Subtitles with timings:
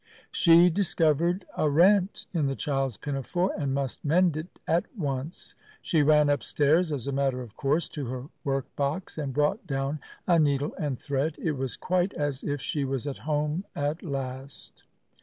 [0.31, 5.53] She discovered a rent in the child's pinafore and must mend it at once.
[5.79, 9.99] She ran upstairs, as a matter of course, to her work box, and brought down
[10.25, 11.35] a needle and thread.
[11.37, 14.85] It was quite as if she was at home at last.